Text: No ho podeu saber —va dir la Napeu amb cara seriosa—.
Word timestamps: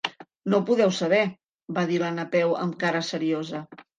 No 0.53 0.59
ho 0.59 0.63
podeu 0.69 0.93
saber 0.99 1.19
—va 1.33 1.85
dir 1.91 2.01
la 2.05 2.11
Napeu 2.17 2.57
amb 2.65 2.81
cara 2.85 3.05
seriosa—. 3.13 3.65